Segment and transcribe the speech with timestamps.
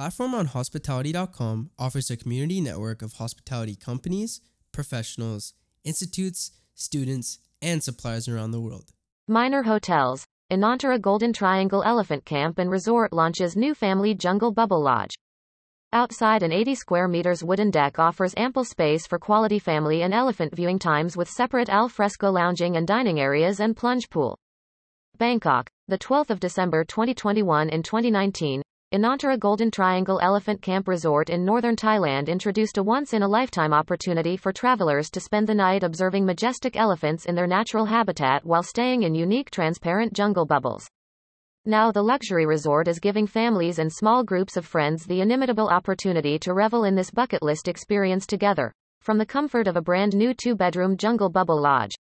[0.00, 4.40] Platform on Hospitality.com offers a community network of hospitality companies,
[4.72, 5.52] professionals,
[5.84, 8.92] institutes, students, and suppliers around the world.
[9.28, 10.24] Minor Hotels.
[10.50, 15.14] Anantara Golden Triangle Elephant Camp and Resort launches new family Jungle Bubble Lodge.
[15.92, 20.56] Outside an 80 square meters wooden deck offers ample space for quality family and elephant
[20.56, 24.38] viewing times with separate al fresco lounging and dining areas and plunge pool.
[25.18, 28.62] Bangkok, the 12th of December 2021 in 2019,
[28.92, 35.08] Anantara Golden Triangle Elephant Camp Resort in northern Thailand introduced a once-in-a-lifetime opportunity for travelers
[35.10, 39.52] to spend the night observing majestic elephants in their natural habitat while staying in unique
[39.52, 40.88] transparent jungle bubbles.
[41.64, 46.36] Now the luxury resort is giving families and small groups of friends the inimitable opportunity
[46.40, 50.34] to revel in this bucket list experience together, from the comfort of a brand new
[50.34, 51.94] two-bedroom jungle bubble lodge.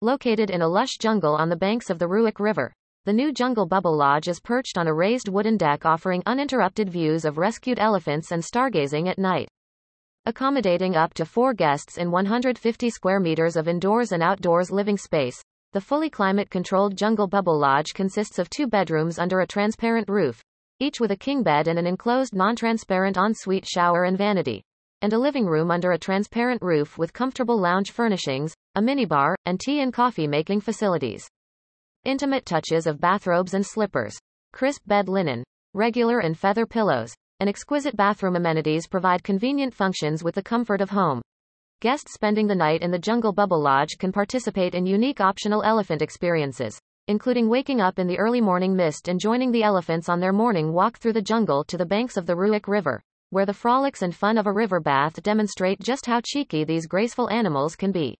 [0.00, 2.72] Located in a lush jungle on the banks of the Ruak River,
[3.06, 7.24] the new Jungle Bubble Lodge is perched on a raised wooden deck offering uninterrupted views
[7.24, 9.48] of rescued elephants and stargazing at night.
[10.26, 15.42] Accommodating up to four guests in 150 square meters of indoors and outdoors living space,
[15.72, 20.42] the fully climate-controlled Jungle Bubble Lodge consists of two bedrooms under a transparent roof,
[20.78, 24.62] each with a king bed and an enclosed non-transparent ensuite shower and vanity,
[25.00, 29.58] and a living room under a transparent roof with comfortable lounge furnishings, a minibar, and
[29.58, 31.26] tea and coffee making facilities.
[32.06, 34.18] Intimate touches of bathrobes and slippers,
[34.54, 40.34] crisp bed linen, regular and feather pillows, and exquisite bathroom amenities provide convenient functions with
[40.34, 41.20] the comfort of home.
[41.82, 46.00] Guests spending the night in the Jungle Bubble Lodge can participate in unique optional elephant
[46.00, 50.32] experiences, including waking up in the early morning mist and joining the elephants on their
[50.32, 54.00] morning walk through the jungle to the banks of the Ruak River, where the frolics
[54.00, 58.16] and fun of a river bath demonstrate just how cheeky these graceful animals can be.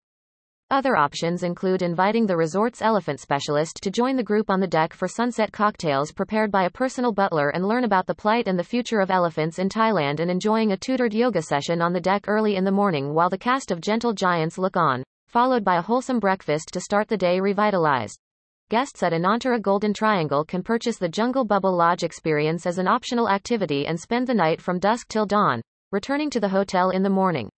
[0.73, 4.95] Other options include inviting the resort's elephant specialist to join the group on the deck
[4.95, 8.63] for sunset cocktails prepared by a personal butler and learn about the plight and the
[8.63, 12.55] future of elephants in Thailand and enjoying a tutored yoga session on the deck early
[12.55, 16.21] in the morning while the cast of Gentle Giants look on, followed by a wholesome
[16.21, 18.21] breakfast to start the day revitalized.
[18.69, 23.29] Guests at Anantara Golden Triangle can purchase the Jungle Bubble Lodge experience as an optional
[23.29, 27.11] activity and spend the night from dusk till dawn, returning to the hotel in the
[27.11, 27.51] morning.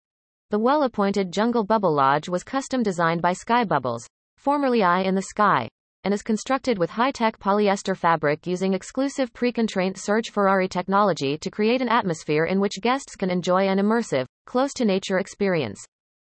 [0.53, 5.23] The well-appointed Jungle Bubble Lodge was custom designed by Sky Bubbles, formerly Eye in the
[5.23, 5.67] Sky,
[6.05, 11.81] and is constructed with high-tech polyester fabric using exclusive pre-contraint Serge Ferrari technology to create
[11.81, 15.83] an atmosphere in which guests can enjoy an immersive, close-to-nature experience.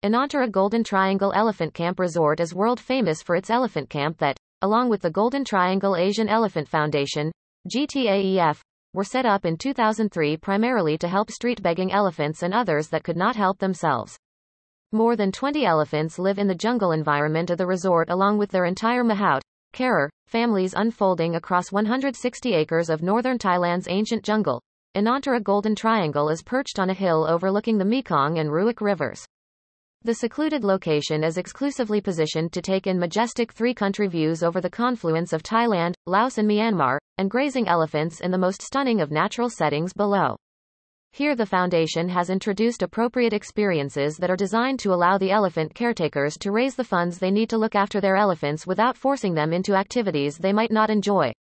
[0.04, 4.90] Anantara Golden Triangle Elephant Camp Resort is world famous for its elephant camp that, along
[4.90, 7.32] with the Golden Triangle Asian Elephant Foundation,
[7.72, 8.62] GTAEF,
[8.98, 13.16] were set up in 2003 primarily to help street begging elephants and others that could
[13.16, 14.18] not help themselves.
[14.92, 18.66] More than 20 elephants live in the jungle environment of the resort along with their
[18.66, 19.42] entire Mahout,
[19.72, 24.60] carer, families unfolding across 160 acres of northern Thailand's ancient jungle.
[24.96, 29.28] Anantara Golden Triangle is perched on a hill overlooking the Mekong and Ruak rivers.
[30.08, 35.34] The secluded location is exclusively positioned to take in majestic three-country views over the confluence
[35.34, 39.92] of Thailand, Laos and Myanmar, and grazing elephants in the most stunning of natural settings
[39.92, 40.38] below.
[41.12, 46.38] Here the Foundation has introduced appropriate experiences that are designed to allow the elephant caretakers
[46.38, 49.76] to raise the funds they need to look after their elephants without forcing them into
[49.76, 51.34] activities they might not enjoy.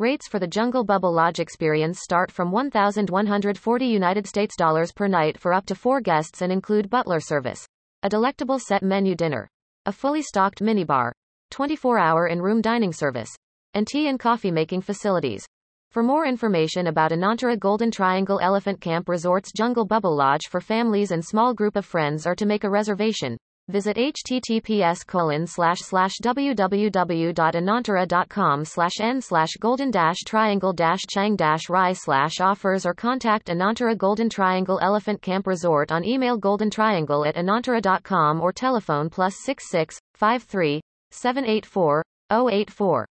[0.00, 5.38] Rates for the Jungle Bubble Lodge experience start from 1,140 United States dollars per night
[5.38, 7.68] for up to four guests and include butler service
[8.02, 9.46] a delectable set menu dinner,
[9.84, 11.12] a fully stocked minibar,
[11.52, 13.30] 24-hour in-room dining service,
[13.74, 15.44] and tea and coffee making facilities.
[15.90, 21.10] For more information about Anantara Golden Triangle Elephant Camp Resort's Jungle Bubble Lodge for families
[21.10, 23.36] and small group of friends or to make a reservation,
[23.70, 31.68] Visit https colon slash slash www.anantara.com slash n slash golden dash triangle dash chiang dash
[31.68, 37.36] rai slash offers or contact Anantara Golden Triangle Elephant Camp Resort on email goldentriangle at
[37.36, 40.80] anantara.com or telephone plus 66 53
[41.12, 43.06] 784 084.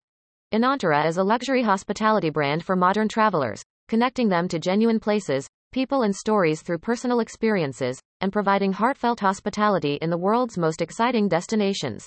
[0.52, 6.02] Anantara is a luxury hospitality brand for modern travelers, connecting them to genuine places, people
[6.02, 12.06] and stories through personal experiences, and providing heartfelt hospitality in the world's most exciting destinations.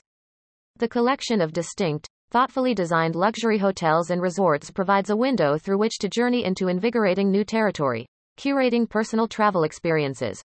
[0.78, 5.98] The collection of distinct, thoughtfully designed luxury hotels and resorts provides a window through which
[6.00, 8.06] to journey into invigorating new territory,
[8.38, 10.42] curating personal travel experiences.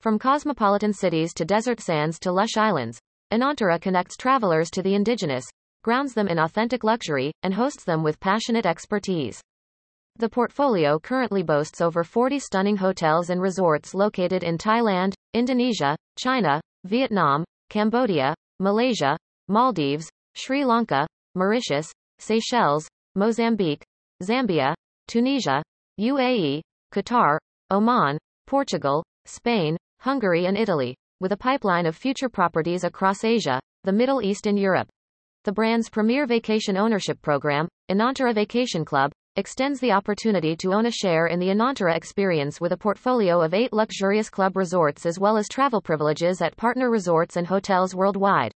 [0.00, 2.98] From cosmopolitan cities to desert sands to lush islands,
[3.32, 5.44] Anantara connects travelers to the indigenous,
[5.82, 9.40] grounds them in authentic luxury, and hosts them with passionate expertise.
[10.18, 16.60] The portfolio currently boasts over 40 stunning hotels and resorts located in Thailand, Indonesia, China,
[16.82, 19.16] Vietnam, Cambodia, Malaysia,
[19.46, 21.06] Maldives, Sri Lanka,
[21.36, 23.84] Mauritius, Seychelles, Mozambique,
[24.20, 24.74] Zambia,
[25.06, 25.62] Tunisia,
[26.00, 26.62] UAE,
[26.92, 27.38] Qatar,
[27.70, 28.18] Oman,
[28.48, 34.20] Portugal, Spain, Hungary, and Italy, with a pipeline of future properties across Asia, the Middle
[34.20, 34.88] East, and Europe.
[35.44, 40.90] The brand's premier vacation ownership program, Anantara Vacation Club, extends the opportunity to own a
[40.90, 45.36] share in the Anantara experience with a portfolio of eight luxurious club resorts as well
[45.36, 48.50] as travel privileges at partner resorts and hotels worldwide.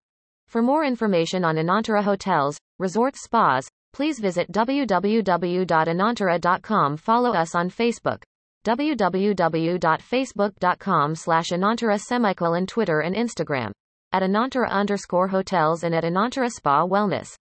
[0.49, 6.97] For more information on Anantara hotels, resorts, spas, please visit www.anantara.com.
[6.97, 8.25] Follow us on Facebook
[8.65, 13.71] www.facebook.com slash Anantara semicolon Twitter and Instagram
[14.13, 17.37] at Anantara underscore hotels and at Anantara Spa Wellness.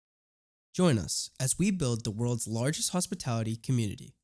[0.74, 4.16] Join us as we build the world's largest hospitality community.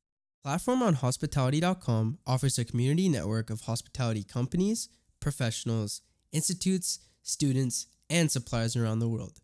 [0.42, 4.88] Platform on hospitality.com offers a community network of hospitality companies,
[5.20, 6.00] professionals,
[6.32, 9.40] institutes, students, and suppliers around the world.